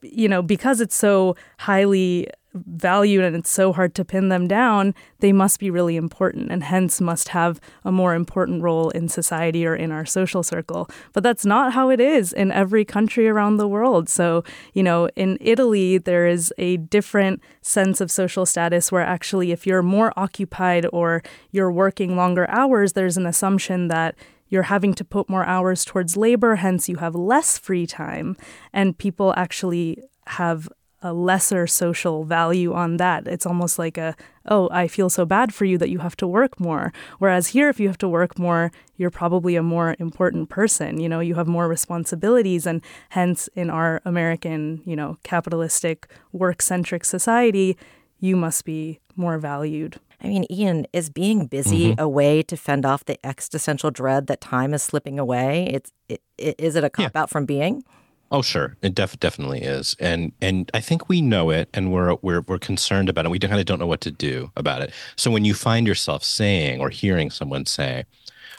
you 0.00 0.28
know, 0.28 0.40
because 0.40 0.80
it's 0.80 0.96
so 0.96 1.36
highly 1.58 2.26
valued 2.54 3.24
and 3.24 3.36
it's 3.36 3.50
so 3.50 3.72
hard 3.72 3.94
to 3.96 4.04
pin 4.04 4.28
them 4.28 4.46
down, 4.46 4.94
they 5.18 5.32
must 5.32 5.58
be 5.58 5.70
really 5.70 5.96
important 5.96 6.50
and 6.50 6.62
hence 6.62 7.00
must 7.00 7.28
have 7.28 7.60
a 7.84 7.92
more 7.92 8.14
important 8.14 8.62
role 8.62 8.90
in 8.90 9.08
society 9.08 9.66
or 9.66 9.74
in 9.74 9.90
our 9.90 10.06
social 10.06 10.42
circle. 10.42 10.88
But 11.12 11.22
that's 11.22 11.44
not 11.44 11.72
how 11.72 11.90
it 11.90 12.00
is 12.00 12.32
in 12.32 12.52
every 12.52 12.84
country 12.84 13.28
around 13.28 13.56
the 13.56 13.68
world. 13.68 14.08
So, 14.08 14.44
you 14.72 14.82
know, 14.82 15.08
in 15.16 15.36
Italy, 15.40 15.98
there 15.98 16.26
is 16.26 16.52
a 16.58 16.76
different 16.76 17.42
sense 17.60 18.00
of 18.00 18.10
social 18.10 18.46
status 18.46 18.92
where 18.92 19.02
actually, 19.02 19.52
if 19.52 19.66
you're 19.66 19.82
more 19.82 20.12
occupied 20.16 20.86
or 20.92 21.22
you're 21.50 21.72
working 21.72 22.16
longer 22.16 22.48
hours, 22.48 22.92
there's 22.92 23.16
an 23.16 23.26
assumption 23.26 23.88
that 23.88 24.14
you're 24.48 24.64
having 24.64 24.94
to 24.94 25.04
put 25.04 25.28
more 25.28 25.44
hours 25.44 25.84
towards 25.84 26.16
labor, 26.16 26.56
hence, 26.56 26.88
you 26.88 26.96
have 26.96 27.14
less 27.14 27.58
free 27.58 27.86
time. 27.86 28.36
And 28.72 28.96
people 28.96 29.34
actually 29.36 30.02
have 30.26 30.68
a 31.04 31.12
lesser 31.12 31.66
social 31.66 32.24
value 32.24 32.72
on 32.72 32.96
that. 32.96 33.28
It's 33.28 33.46
almost 33.46 33.78
like 33.78 33.98
a, 33.98 34.16
oh, 34.46 34.68
I 34.72 34.88
feel 34.88 35.10
so 35.10 35.24
bad 35.26 35.52
for 35.54 35.66
you 35.66 35.76
that 35.78 35.90
you 35.90 35.98
have 35.98 36.16
to 36.16 36.26
work 36.26 36.58
more. 36.58 36.92
Whereas 37.18 37.48
here, 37.48 37.68
if 37.68 37.78
you 37.78 37.88
have 37.88 37.98
to 37.98 38.08
work 38.08 38.38
more, 38.38 38.72
you're 38.96 39.10
probably 39.10 39.54
a 39.54 39.62
more 39.62 39.94
important 39.98 40.48
person. 40.48 40.98
You 40.98 41.08
know, 41.08 41.20
you 41.20 41.34
have 41.34 41.46
more 41.46 41.68
responsibilities. 41.68 42.66
And 42.66 42.82
hence, 43.10 43.48
in 43.54 43.68
our 43.70 44.00
American, 44.04 44.82
you 44.86 44.96
know, 44.96 45.18
capitalistic, 45.22 46.08
work 46.32 46.62
centric 46.62 47.04
society, 47.04 47.76
you 48.18 48.34
must 48.34 48.64
be 48.64 48.98
more 49.14 49.38
valued. 49.38 50.00
I 50.22 50.28
mean, 50.28 50.46
Ian, 50.50 50.86
is 50.94 51.10
being 51.10 51.46
busy 51.46 51.90
Mm-hmm. 51.90 52.00
a 52.00 52.08
way 52.08 52.42
to 52.44 52.56
fend 52.56 52.86
off 52.86 53.04
the 53.04 53.18
existential 53.26 53.90
dread 53.90 54.26
that 54.28 54.40
time 54.40 54.72
is 54.72 54.82
slipping 54.82 55.18
away? 55.18 55.68
It's 55.70 55.92
it, 56.08 56.22
it, 56.38 56.54
is 56.58 56.76
it 56.76 56.84
a 56.84 56.88
cop 56.88 57.14
out 57.14 57.28
from 57.28 57.44
being? 57.44 57.84
Oh, 58.30 58.42
sure, 58.42 58.76
it 58.82 58.94
def- 58.94 59.20
definitely 59.20 59.60
is, 59.62 59.94
and 60.00 60.32
and 60.40 60.70
I 60.74 60.80
think 60.80 61.08
we 61.08 61.20
know 61.22 61.50
it, 61.50 61.68
and 61.72 61.92
we're 61.92 62.16
we're 62.22 62.40
we're 62.40 62.58
concerned 62.58 63.08
about 63.08 63.26
it. 63.26 63.30
We 63.30 63.38
kind 63.38 63.60
of 63.60 63.66
don't 63.66 63.78
know 63.78 63.86
what 63.86 64.00
to 64.02 64.10
do 64.10 64.50
about 64.56 64.82
it. 64.82 64.92
So 65.16 65.30
when 65.30 65.44
you 65.44 65.54
find 65.54 65.86
yourself 65.86 66.24
saying 66.24 66.80
or 66.80 66.90
hearing 66.90 67.30
someone 67.30 67.66
say, 67.66 68.04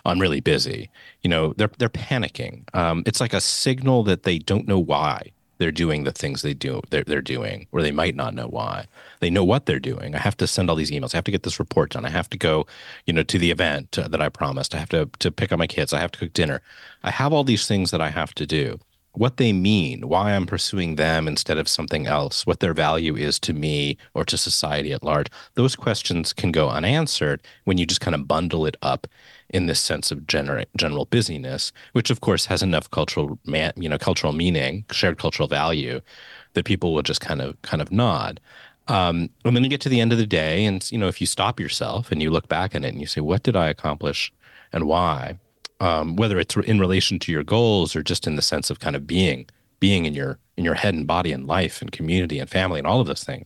"I'm 0.05 0.19
really 0.21 0.39
busy," 0.39 0.89
you 1.23 1.29
know, 1.29 1.53
they're 1.57 1.71
they're 1.77 1.89
panicking. 1.89 2.63
Um, 2.75 3.03
it's 3.05 3.19
like 3.19 3.33
a 3.33 3.41
signal 3.41 4.03
that 4.03 4.23
they 4.23 4.39
don't 4.39 4.67
know 4.67 4.79
why 4.79 5.31
they're 5.57 5.71
doing 5.71 6.03
the 6.03 6.11
things 6.11 6.41
they 6.41 6.53
do 6.53 6.81
they're, 6.89 7.03
they're 7.03 7.21
doing, 7.21 7.67
or 7.71 7.81
they 7.81 7.91
might 7.91 8.15
not 8.15 8.33
know 8.35 8.47
why. 8.47 8.85
They 9.19 9.29
know 9.29 9.43
what 9.43 9.65
they're 9.65 9.79
doing. 9.79 10.15
I 10.15 10.19
have 10.19 10.37
to 10.37 10.47
send 10.47 10.69
all 10.69 10.75
these 10.77 10.91
emails. 10.91 11.13
I 11.13 11.17
have 11.17 11.25
to 11.25 11.31
get 11.31 11.43
this 11.43 11.59
report 11.59 11.91
done. 11.91 12.05
I 12.05 12.09
have 12.11 12.29
to 12.31 12.37
go, 12.37 12.65
you 13.05 13.13
know, 13.13 13.23
to 13.23 13.39
the 13.39 13.51
event 13.51 13.97
uh, 13.99 14.07
that 14.09 14.21
I 14.21 14.29
promised. 14.29 14.73
I 14.75 14.79
have 14.79 14.89
to 14.89 15.09
to 15.19 15.31
pick 15.31 15.51
up 15.51 15.59
my 15.59 15.67
kids. 15.67 15.91
I 15.93 15.99
have 15.99 16.11
to 16.11 16.19
cook 16.19 16.33
dinner. 16.33 16.61
I 17.03 17.11
have 17.11 17.33
all 17.33 17.43
these 17.43 17.67
things 17.67 17.91
that 17.91 18.01
I 18.01 18.09
have 18.09 18.33
to 18.35 18.45
do 18.45 18.79
what 19.17 19.37
they 19.37 19.53
mean, 19.53 20.07
why 20.07 20.33
I'm 20.33 20.45
pursuing 20.45 20.95
them 20.95 21.27
instead 21.27 21.57
of 21.57 21.67
something 21.67 22.07
else, 22.07 22.45
what 22.45 22.59
their 22.59 22.73
value 22.73 23.15
is 23.15 23.39
to 23.39 23.53
me 23.53 23.97
or 24.13 24.25
to 24.25 24.37
society 24.37 24.91
at 24.91 25.03
large. 25.03 25.27
Those 25.55 25.75
questions 25.75 26.33
can 26.33 26.51
go 26.51 26.69
unanswered 26.69 27.41
when 27.63 27.77
you 27.77 27.85
just 27.85 28.01
kind 28.01 28.15
of 28.15 28.27
bundle 28.27 28.65
it 28.65 28.77
up 28.81 29.07
in 29.49 29.67
this 29.67 29.79
sense 29.79 30.11
of 30.11 30.19
gener- 30.21 30.65
general 30.75 31.05
busyness, 31.05 31.71
which 31.93 32.09
of 32.09 32.21
course 32.21 32.45
has 32.45 32.63
enough 32.63 32.89
cultural, 32.91 33.39
you 33.45 33.89
know, 33.89 33.97
cultural 33.97 34.33
meaning, 34.33 34.85
shared 34.91 35.17
cultural 35.17 35.47
value, 35.47 36.01
that 36.53 36.65
people 36.65 36.93
will 36.93 37.03
just 37.03 37.21
kind 37.21 37.41
of 37.41 37.61
kind 37.61 37.81
of 37.81 37.91
nod. 37.91 38.39
Um, 38.87 39.29
and 39.43 39.55
then 39.55 39.63
you 39.63 39.69
get 39.69 39.81
to 39.81 39.89
the 39.89 39.99
end 40.01 40.11
of 40.11 40.17
the 40.17 40.27
day, 40.27 40.65
and 40.65 40.89
you 40.91 40.97
know, 40.97 41.07
if 41.07 41.19
you 41.19 41.27
stop 41.27 41.59
yourself 41.59 42.11
and 42.11 42.21
you 42.21 42.29
look 42.29 42.47
back 42.47 42.75
at 42.75 42.83
it 42.83 42.89
and 42.89 43.01
you 43.01 43.07
say, 43.07 43.21
"What 43.21 43.43
did 43.43 43.55
I 43.55 43.67
accomplish, 43.69 44.31
and 44.71 44.85
why?" 44.85 45.37
Um, 45.79 46.15
whether 46.15 46.39
it's 46.39 46.55
in 46.55 46.79
relation 46.79 47.19
to 47.19 47.31
your 47.31 47.43
goals 47.43 47.95
or 47.95 48.03
just 48.03 48.27
in 48.27 48.35
the 48.35 48.41
sense 48.41 48.69
of 48.69 48.79
kind 48.79 48.95
of 48.95 49.05
being 49.05 49.47
being 49.79 50.05
in 50.05 50.13
your 50.13 50.39
in 50.57 50.63
your 50.63 50.75
head 50.75 50.93
and 50.93 51.07
body 51.07 51.31
and 51.31 51.47
life 51.47 51.81
and 51.81 51.91
community 51.91 52.39
and 52.39 52.49
family 52.49 52.79
and 52.79 52.87
all 52.87 53.01
of 53.01 53.07
those 53.07 53.23
things 53.23 53.45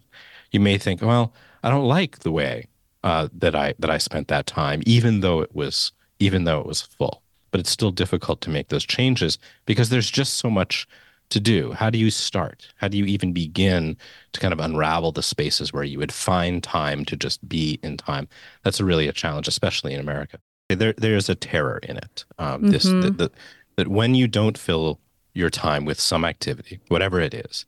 you 0.52 0.60
may 0.60 0.78
think 0.78 1.02
well 1.02 1.34
i 1.64 1.70
don't 1.70 1.86
like 1.86 2.20
the 2.20 2.32
way 2.32 2.68
uh, 3.04 3.28
that 3.34 3.56
i 3.56 3.74
that 3.80 3.90
i 3.90 3.98
spent 3.98 4.28
that 4.28 4.46
time 4.46 4.82
even 4.86 5.22
though 5.22 5.42
it 5.42 5.54
was 5.56 5.92
even 6.20 6.44
though 6.44 6.60
it 6.60 6.66
was 6.66 6.82
full. 6.82 7.24
But 7.52 7.62
it's 7.62 7.72
still 7.72 7.92
difficult 7.92 8.42
to 8.42 8.50
make 8.50 8.68
those 8.68 8.86
changes 8.86 9.40
because 9.66 9.90
there's 9.90 10.12
just 10.12 10.36
so 10.36 10.50
much 10.50 10.88
to 11.30 11.40
do. 11.40 11.72
How 11.74 11.90
do 11.90 11.98
you 11.98 12.12
start? 12.12 12.68
How 12.78 12.88
do 12.88 12.98
you 12.98 13.06
even 13.06 13.34
begin 13.34 13.98
to 14.34 14.40
kind 14.40 14.54
of 14.54 14.60
unravel 14.60 15.12
the 15.12 15.24
spaces 15.24 15.74
where 15.74 15.84
you 15.84 15.98
would 16.00 16.12
find 16.12 16.62
time 16.62 17.06
to 17.06 17.16
just 17.16 17.48
be 17.48 17.80
in 17.82 17.98
time? 17.98 18.28
That's 18.64 18.82
really 18.82 19.08
a 19.08 19.14
challenge 19.14 19.48
especially 19.48 19.94
in 19.94 20.00
america 20.00 20.40
there 20.76 20.94
there's 20.94 21.30
a 21.30 21.36
terror 21.36 21.80
in 21.84 21.98
it. 21.98 22.26
Um, 22.38 22.64
This 22.64 22.86
Mhm. 22.86 23.02
that, 23.02 23.18
that 23.18 23.32
that 23.76 23.88
when 23.88 24.16
you 24.16 24.28
don't 24.28 24.58
fill 24.58 25.00
your 25.34 25.50
time 25.50 25.86
with 25.86 26.00
some 26.00 26.26
activity, 26.26 26.80
whatever 26.90 27.20
it 27.20 27.34
is, 27.34 27.66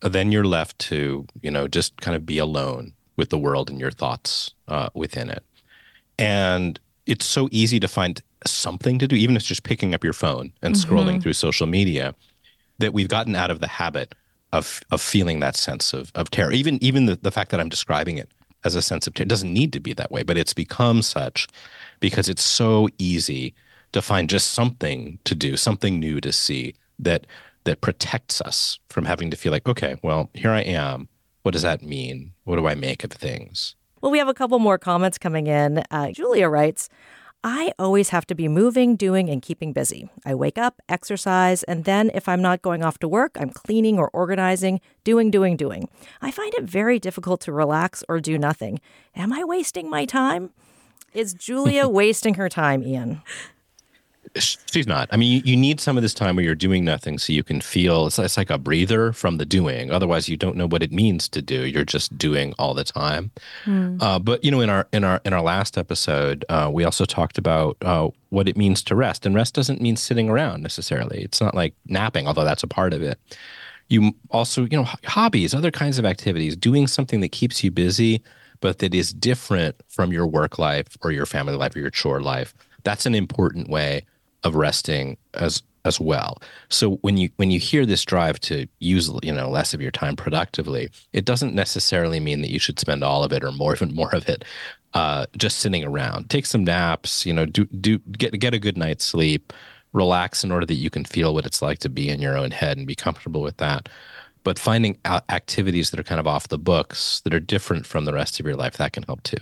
then 0.00 0.32
you're 0.32 0.44
left 0.44 0.78
to 0.90 1.26
you 1.40 1.50
know 1.50 1.68
just 1.68 2.00
kind 2.00 2.16
of 2.16 2.26
be 2.26 2.38
alone 2.38 2.92
with 3.16 3.30
the 3.30 3.38
world 3.38 3.70
and 3.70 3.78
your 3.78 3.90
thoughts 3.90 4.54
uh, 4.68 4.88
within 4.94 5.28
it. 5.30 5.44
And 6.18 6.80
it's 7.06 7.26
so 7.26 7.48
easy 7.52 7.78
to 7.80 7.88
find 7.88 8.20
something 8.46 8.98
to 8.98 9.06
do, 9.06 9.16
even 9.16 9.36
if 9.36 9.40
it's 9.42 9.48
just 9.48 9.62
picking 9.64 9.94
up 9.94 10.02
your 10.02 10.12
phone 10.14 10.52
and 10.62 10.74
scrolling 10.74 11.16
Mhm. 11.16 11.22
through 11.22 11.32
social 11.34 11.66
media, 11.66 12.14
that 12.78 12.92
we've 12.92 13.08
gotten 13.08 13.36
out 13.36 13.50
of 13.50 13.60
the 13.60 13.68
habit 13.68 14.14
of 14.52 14.80
of 14.90 15.00
feeling 15.00 15.40
that 15.40 15.56
sense 15.56 15.92
of 15.92 16.10
of 16.14 16.30
terror. 16.30 16.52
Even 16.52 16.82
even 16.82 17.06
the, 17.06 17.16
the 17.16 17.30
fact 17.30 17.50
that 17.50 17.60
I'm 17.60 17.68
describing 17.68 18.18
it 18.18 18.30
as 18.64 18.74
a 18.74 18.82
sense 18.82 19.06
of 19.06 19.14
terror 19.14 19.24
it 19.24 19.28
doesn't 19.28 19.52
need 19.52 19.72
to 19.72 19.80
be 19.80 19.92
that 19.94 20.10
way, 20.10 20.22
but 20.22 20.36
it's 20.36 20.54
become 20.54 21.02
such 21.02 21.46
because 22.02 22.28
it's 22.28 22.42
so 22.42 22.88
easy 22.98 23.54
to 23.92 24.02
find 24.02 24.28
just 24.28 24.50
something 24.50 25.20
to 25.24 25.34
do, 25.34 25.56
something 25.56 25.98
new 26.00 26.20
to 26.20 26.32
see 26.32 26.74
that 26.98 27.26
that 27.64 27.80
protects 27.80 28.40
us 28.40 28.80
from 28.88 29.04
having 29.04 29.30
to 29.30 29.36
feel 29.36 29.52
like, 29.52 29.68
okay, 29.68 29.96
well, 30.02 30.28
here 30.34 30.50
I 30.50 30.62
am. 30.62 31.08
What 31.44 31.52
does 31.52 31.62
that 31.62 31.80
mean? 31.80 32.32
What 32.42 32.56
do 32.56 32.66
I 32.66 32.74
make 32.74 33.04
of 33.04 33.12
things? 33.12 33.76
Well, 34.00 34.10
we 34.10 34.18
have 34.18 34.26
a 34.26 34.34
couple 34.34 34.58
more 34.58 34.78
comments 34.78 35.16
coming 35.16 35.46
in. 35.46 35.84
Uh, 35.88 36.10
Julia 36.10 36.48
writes, 36.48 36.88
I 37.44 37.72
always 37.78 38.08
have 38.08 38.26
to 38.26 38.34
be 38.34 38.48
moving, 38.48 38.96
doing, 38.96 39.30
and 39.30 39.40
keeping 39.40 39.72
busy. 39.72 40.08
I 40.26 40.34
wake 40.34 40.58
up, 40.58 40.80
exercise, 40.88 41.62
and 41.64 41.84
then 41.84 42.10
if 42.14 42.28
I'm 42.28 42.42
not 42.42 42.62
going 42.62 42.82
off 42.82 42.98
to 42.98 43.08
work, 43.08 43.36
I'm 43.38 43.50
cleaning 43.50 43.96
or 43.96 44.10
organizing, 44.12 44.80
doing, 45.04 45.30
doing, 45.30 45.56
doing. 45.56 45.88
I 46.20 46.32
find 46.32 46.52
it 46.54 46.64
very 46.64 46.98
difficult 46.98 47.40
to 47.42 47.52
relax 47.52 48.02
or 48.08 48.18
do 48.18 48.38
nothing. 48.38 48.80
Am 49.14 49.32
I 49.32 49.44
wasting 49.44 49.88
my 49.88 50.04
time? 50.04 50.50
Is 51.14 51.34
Julia 51.34 51.88
wasting 52.00 52.34
her 52.34 52.48
time, 52.48 52.82
Ian? 52.82 53.22
she's 54.36 54.86
not. 54.86 55.08
I 55.12 55.16
mean, 55.16 55.30
you, 55.30 55.42
you, 55.44 55.56
need 55.56 55.80
some 55.80 55.96
of 55.96 56.02
this 56.02 56.14
time 56.14 56.36
where 56.36 56.44
you're 56.44 56.54
doing 56.54 56.84
nothing 56.84 57.18
so 57.18 57.32
you 57.32 57.42
can 57.42 57.60
feel 57.60 58.06
it's, 58.06 58.18
it's 58.18 58.36
like 58.36 58.50
a 58.50 58.58
breather 58.58 59.12
from 59.12 59.36
the 59.36 59.44
doing. 59.44 59.90
Otherwise, 59.90 60.28
you 60.28 60.36
don't 60.36 60.56
know 60.56 60.66
what 60.66 60.82
it 60.82 60.92
means 60.92 61.28
to 61.30 61.42
do. 61.42 61.66
You're 61.66 61.84
just 61.84 62.16
doing 62.16 62.54
all 62.58 62.74
the 62.74 62.84
time. 62.84 63.30
Mm. 63.64 64.02
Uh, 64.02 64.18
but 64.18 64.42
you 64.44 64.50
know, 64.50 64.60
in 64.60 64.70
our 64.70 64.88
in 64.92 65.04
our 65.04 65.20
in 65.24 65.32
our 65.32 65.42
last 65.42 65.76
episode, 65.76 66.44
uh, 66.48 66.70
we 66.72 66.84
also 66.84 67.04
talked 67.04 67.38
about 67.38 67.76
uh, 67.82 68.08
what 68.30 68.48
it 68.48 68.56
means 68.56 68.82
to 68.84 68.96
rest, 68.96 69.26
and 69.26 69.34
rest 69.34 69.54
doesn't 69.54 69.80
mean 69.80 69.96
sitting 69.96 70.28
around 70.28 70.62
necessarily. 70.62 71.22
It's 71.22 71.40
not 71.40 71.54
like 71.54 71.74
napping, 71.86 72.26
although 72.26 72.44
that's 72.44 72.62
a 72.62 72.68
part 72.68 72.94
of 72.94 73.02
it. 73.02 73.18
You 73.88 74.14
also, 74.30 74.62
you 74.62 74.78
know, 74.78 74.88
hobbies, 75.04 75.54
other 75.54 75.70
kinds 75.70 75.98
of 75.98 76.06
activities, 76.06 76.56
doing 76.56 76.86
something 76.86 77.20
that 77.20 77.32
keeps 77.32 77.62
you 77.62 77.70
busy, 77.70 78.22
but 78.62 78.78
that 78.78 78.94
is 78.94 79.12
different 79.12 79.76
from 79.88 80.10
your 80.10 80.26
work 80.26 80.58
life 80.58 80.96
or 81.02 81.12
your 81.12 81.26
family 81.26 81.54
life 81.54 81.76
or 81.76 81.80
your 81.80 81.90
chore 81.90 82.22
life. 82.22 82.54
That's 82.84 83.04
an 83.04 83.14
important 83.14 83.68
way 83.68 84.06
of 84.42 84.54
resting 84.54 85.18
as 85.34 85.62
as 85.84 85.98
well. 85.98 86.40
So 86.68 86.92
when 87.02 87.16
you 87.16 87.28
when 87.36 87.50
you 87.50 87.58
hear 87.58 87.84
this 87.84 88.04
drive 88.04 88.38
to 88.40 88.66
use 88.78 89.10
you 89.22 89.32
know 89.32 89.50
less 89.50 89.74
of 89.74 89.82
your 89.82 89.90
time 89.90 90.16
productively, 90.16 90.90
it 91.12 91.24
doesn't 91.24 91.54
necessarily 91.54 92.20
mean 92.20 92.40
that 92.42 92.50
you 92.50 92.58
should 92.58 92.78
spend 92.78 93.04
all 93.04 93.24
of 93.24 93.32
it 93.32 93.44
or 93.44 93.52
more 93.52 93.74
even 93.76 93.94
more 93.94 94.14
of 94.14 94.28
it 94.28 94.44
uh, 94.94 95.26
just 95.36 95.58
sitting 95.58 95.84
around. 95.84 96.30
Take 96.30 96.46
some 96.46 96.64
naps. 96.64 97.26
You 97.26 97.32
know, 97.32 97.46
do 97.46 97.64
do 97.66 97.98
get 97.98 98.38
get 98.38 98.54
a 98.54 98.58
good 98.58 98.78
night's 98.78 99.04
sleep. 99.04 99.52
Relax 99.92 100.42
in 100.42 100.50
order 100.50 100.64
that 100.64 100.74
you 100.74 100.88
can 100.88 101.04
feel 101.04 101.34
what 101.34 101.44
it's 101.44 101.60
like 101.60 101.78
to 101.80 101.90
be 101.90 102.08
in 102.08 102.22
your 102.22 102.38
own 102.38 102.50
head 102.50 102.78
and 102.78 102.86
be 102.86 102.94
comfortable 102.94 103.42
with 103.42 103.58
that. 103.58 103.90
But 104.44 104.58
finding 104.58 104.98
out 105.04 105.24
activities 105.28 105.90
that 105.90 106.00
are 106.00 106.04
kind 106.04 106.20
of 106.20 106.26
off 106.26 106.48
the 106.48 106.58
books 106.58 107.20
that 107.20 107.34
are 107.34 107.40
different 107.40 107.86
from 107.86 108.04
the 108.04 108.12
rest 108.12 108.40
of 108.40 108.46
your 108.46 108.56
life 108.56 108.76
that 108.78 108.92
can 108.92 109.04
help 109.04 109.22
too. 109.22 109.38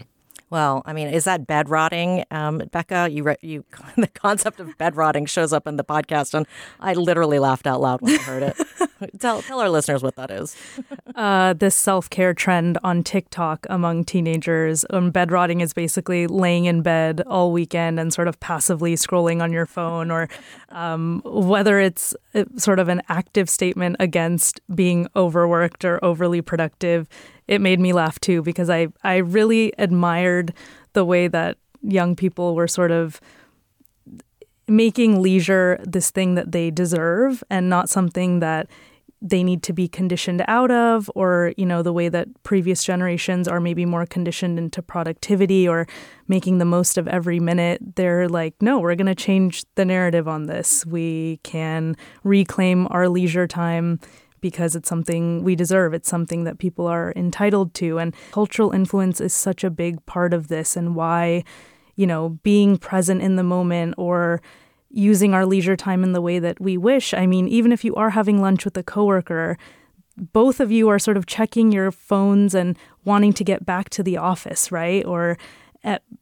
Well, 0.50 0.82
I 0.84 0.92
mean, 0.92 1.06
is 1.06 1.24
that 1.24 1.46
bed 1.46 1.68
rotting, 1.68 2.24
um, 2.32 2.58
Becca? 2.72 3.08
You, 3.10 3.22
re- 3.22 3.36
you, 3.40 3.64
the 3.96 4.08
concept 4.08 4.58
of 4.58 4.76
bed 4.78 4.96
rotting 4.96 5.26
shows 5.26 5.52
up 5.52 5.68
in 5.68 5.76
the 5.76 5.84
podcast, 5.84 6.34
and 6.34 6.44
I 6.80 6.94
literally 6.94 7.38
laughed 7.38 7.68
out 7.68 7.80
loud 7.80 8.00
when 8.00 8.14
I 8.14 8.22
heard 8.22 8.42
it. 8.42 8.56
tell, 9.20 9.42
tell 9.42 9.60
our 9.60 9.70
listeners 9.70 10.02
what 10.02 10.16
that 10.16 10.32
is. 10.32 10.56
uh, 11.14 11.52
this 11.52 11.76
self 11.76 12.10
care 12.10 12.34
trend 12.34 12.78
on 12.82 13.04
TikTok 13.04 13.64
among 13.70 14.04
teenagers. 14.04 14.84
Um, 14.90 15.12
bed 15.12 15.30
rotting 15.30 15.60
is 15.60 15.72
basically 15.72 16.26
laying 16.26 16.64
in 16.64 16.82
bed 16.82 17.22
all 17.28 17.52
weekend 17.52 18.00
and 18.00 18.12
sort 18.12 18.26
of 18.26 18.40
passively 18.40 18.96
scrolling 18.96 19.40
on 19.40 19.52
your 19.52 19.66
phone, 19.66 20.10
or 20.10 20.28
um, 20.70 21.22
whether 21.24 21.78
it's 21.78 22.12
uh, 22.34 22.44
sort 22.56 22.80
of 22.80 22.88
an 22.88 23.02
active 23.08 23.48
statement 23.48 23.94
against 24.00 24.60
being 24.74 25.06
overworked 25.14 25.84
or 25.84 26.04
overly 26.04 26.42
productive 26.42 27.06
it 27.50 27.60
made 27.60 27.80
me 27.80 27.92
laugh 27.92 28.18
too 28.20 28.40
because 28.42 28.70
I 28.70 28.88
I 29.02 29.16
really 29.16 29.74
admired 29.76 30.54
the 30.94 31.04
way 31.04 31.28
that 31.28 31.58
young 31.82 32.14
people 32.14 32.54
were 32.54 32.68
sort 32.68 32.92
of 32.92 33.20
making 34.68 35.20
leisure 35.20 35.80
this 35.82 36.10
thing 36.10 36.36
that 36.36 36.52
they 36.52 36.70
deserve 36.70 37.42
and 37.50 37.68
not 37.68 37.90
something 37.90 38.38
that 38.38 38.68
they 39.20 39.42
need 39.42 39.62
to 39.64 39.72
be 39.72 39.88
conditioned 39.88 40.42
out 40.46 40.70
of 40.70 41.10
or 41.14 41.52
you 41.56 41.66
know 41.66 41.82
the 41.82 41.92
way 41.92 42.08
that 42.08 42.28
previous 42.44 42.84
generations 42.84 43.48
are 43.48 43.60
maybe 43.60 43.84
more 43.84 44.06
conditioned 44.06 44.56
into 44.56 44.80
productivity 44.80 45.68
or 45.68 45.86
making 46.28 46.58
the 46.58 46.64
most 46.64 46.96
of 46.96 47.08
every 47.08 47.40
minute. 47.40 47.96
They're 47.96 48.28
like 48.28 48.54
no 48.62 48.78
we're 48.78 48.94
going 48.94 49.06
to 49.06 49.14
change 49.14 49.64
the 49.74 49.84
narrative 49.84 50.28
on 50.28 50.46
this. 50.46 50.86
We 50.86 51.40
can 51.42 51.96
reclaim 52.22 52.86
our 52.90 53.08
leisure 53.08 53.48
time 53.48 53.98
because 54.40 54.74
it's 54.76 54.88
something 54.88 55.42
we 55.44 55.54
deserve. 55.54 55.94
It's 55.94 56.08
something 56.08 56.44
that 56.44 56.58
people 56.58 56.86
are 56.86 57.12
entitled 57.16 57.74
to. 57.74 57.98
And 57.98 58.14
cultural 58.32 58.72
influence 58.72 59.20
is 59.20 59.34
such 59.34 59.64
a 59.64 59.70
big 59.70 60.04
part 60.06 60.32
of 60.32 60.48
this 60.48 60.76
and 60.76 60.94
why, 60.94 61.44
you 61.96 62.06
know, 62.06 62.38
being 62.42 62.78
present 62.78 63.22
in 63.22 63.36
the 63.36 63.42
moment 63.42 63.94
or 63.98 64.40
using 64.90 65.34
our 65.34 65.46
leisure 65.46 65.76
time 65.76 66.02
in 66.02 66.12
the 66.12 66.20
way 66.20 66.38
that 66.38 66.60
we 66.60 66.76
wish. 66.76 67.14
I 67.14 67.26
mean, 67.26 67.46
even 67.48 67.72
if 67.72 67.84
you 67.84 67.94
are 67.94 68.10
having 68.10 68.40
lunch 68.40 68.64
with 68.64 68.76
a 68.76 68.82
coworker, 68.82 69.56
both 70.16 70.60
of 70.60 70.72
you 70.72 70.88
are 70.88 70.98
sort 70.98 71.16
of 71.16 71.26
checking 71.26 71.72
your 71.72 71.92
phones 71.92 72.54
and 72.54 72.76
wanting 73.04 73.32
to 73.34 73.44
get 73.44 73.64
back 73.64 73.88
to 73.90 74.02
the 74.02 74.16
office, 74.16 74.72
right? 74.72 75.04
Or 75.06 75.38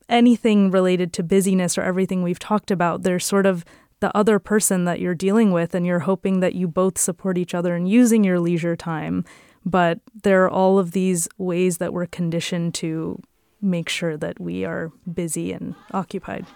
anything 0.09 0.71
related 0.71 1.13
to 1.15 1.23
busyness 1.23 1.77
or 1.77 1.83
everything 1.83 2.23
we've 2.23 2.39
talked 2.39 2.71
about, 2.71 3.03
there's 3.03 3.27
sort 3.27 3.47
of 3.47 3.65
the 4.01 4.17
other 4.17 4.39
person 4.39 4.85
that 4.85 5.01
you're 5.01 5.15
dealing 5.15 5.51
with 5.53 5.75
and 5.75 5.85
you're 5.85 6.01
hoping 6.01 6.41
that 6.41 6.55
you 6.55 6.69
both 6.69 6.99
support 6.99 7.39
each 7.39 7.55
other 7.55 7.75
in 7.77 7.87
using 7.87 8.25
your 8.25 8.39
leisure 8.39 8.77
time. 8.77 9.25
But 9.65 10.01
there 10.23 10.45
are 10.45 10.51
all 10.51 10.79
of 10.79 10.93
these 10.93 11.29
ways 11.37 11.79
that 11.79 11.93
we're 11.93 12.07
conditioned 12.07 12.75
to 12.75 13.21
make 13.61 13.89
sure 13.89 14.17
that 14.17 14.39
we 14.39 14.65
are 14.65 14.93
busy 15.13 15.53
and 15.53 15.75
occupied. 15.93 16.47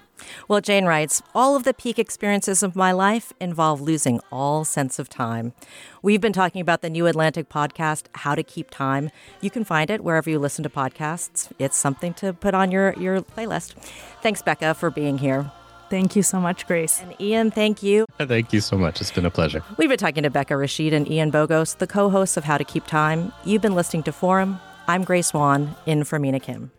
Well, 0.47 0.61
Jane 0.61 0.85
writes, 0.85 1.21
all 1.35 1.57
of 1.57 1.65
the 1.65 1.75
peak 1.75 1.99
experiences 1.99 2.63
of 2.63 2.77
my 2.77 2.93
life 2.93 3.33
involve 3.41 3.81
losing 3.81 4.21
all 4.31 4.65
sense 4.65 5.01
of 5.01 5.09
time. 5.09 5.53
We've 6.01 6.21
been 6.21 6.33
talking 6.33 6.61
about 6.61 6.81
the 6.81 6.91
New 6.91 7.07
Atlantic 7.07 7.49
podcast, 7.49 8.05
How 8.15 8.37
to 8.37 8.45
Keep 8.45 8.71
Time. 8.71 9.11
You 9.41 9.51
can 9.51 9.65
find 9.65 9.91
it 9.91 10.05
wherever 10.05 10.31
you 10.31 10.39
listen 10.39 10.63
to 10.63 10.71
podcasts. 10.71 11.51
It's 11.59 11.77
something 11.77 12.15
to 12.15 12.33
put 12.33 12.55
on 12.55 12.71
your, 12.71 12.93
your 12.95 13.21
playlist. 13.23 13.75
Thanks, 14.23 14.43
Becca, 14.43 14.75
for 14.75 14.91
being 14.91 15.19
here. 15.19 15.51
Thank 15.93 16.17
you 16.17 16.23
so 16.23 16.41
much, 16.41 16.67
Grace. 16.67 17.03
And 17.03 17.15
Ian, 17.21 17.51
thank 17.51 17.83
you. 17.83 18.07
Thank 18.19 18.55
you 18.55 18.63
so 18.63 18.79
much. 18.79 19.03
It's 19.03 19.11
been 19.11 19.27
a 19.27 19.31
pleasure. 19.31 19.63
We've 19.77 19.91
been 19.91 19.99
talking 19.99 20.23
to 20.23 20.31
Becca 20.31 20.57
Rashid 20.57 20.95
and 20.95 21.07
Ian 21.07 21.31
Bogost, 21.31 21.77
the 21.77 21.87
co 21.87 22.09
hosts 22.09 22.39
of 22.39 22.45
How 22.45 22.57
to 22.57 22.65
Keep 22.65 22.87
Time. 22.87 23.31
You've 23.45 23.61
been 23.61 23.75
listening 23.75 24.03
to 24.05 24.13
Forum. 24.13 24.59
I'm 24.89 25.05
Grace 25.05 25.35
Won, 25.35 25.77
in 25.85 26.05
for 26.05 26.19
Mina 26.19 26.41
Kim. 26.41 26.71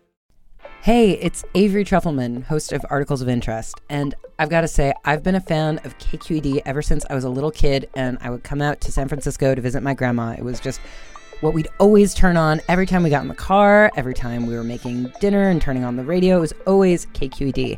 Hey, 0.81 1.11
it's 1.11 1.45
Avery 1.53 1.85
Trufelman, 1.85 2.45
host 2.45 2.73
of 2.73 2.83
Articles 2.89 3.21
of 3.21 3.29
Interest. 3.29 3.79
And 3.87 4.15
I've 4.39 4.49
got 4.49 4.61
to 4.61 4.67
say, 4.67 4.93
I've 5.05 5.21
been 5.21 5.35
a 5.35 5.41
fan 5.41 5.79
of 5.83 5.95
KQED 5.99 6.63
ever 6.65 6.81
since 6.81 7.05
I 7.07 7.13
was 7.13 7.23
a 7.23 7.29
little 7.29 7.51
kid 7.51 7.87
and 7.93 8.17
I 8.19 8.31
would 8.31 8.43
come 8.43 8.63
out 8.63 8.81
to 8.81 8.91
San 8.91 9.07
Francisco 9.07 9.53
to 9.53 9.61
visit 9.61 9.83
my 9.83 9.93
grandma. 9.93 10.31
It 10.31 10.43
was 10.43 10.59
just 10.59 10.81
what 11.41 11.53
we'd 11.53 11.67
always 11.79 12.15
turn 12.15 12.35
on 12.35 12.61
every 12.67 12.87
time 12.87 13.03
we 13.03 13.11
got 13.11 13.21
in 13.21 13.27
the 13.27 13.35
car, 13.35 13.91
every 13.95 14.15
time 14.15 14.47
we 14.47 14.55
were 14.55 14.63
making 14.63 15.13
dinner 15.19 15.49
and 15.49 15.61
turning 15.61 15.83
on 15.83 15.97
the 15.97 16.03
radio. 16.03 16.37
It 16.37 16.41
was 16.41 16.53
always 16.65 17.05
KQED. 17.07 17.77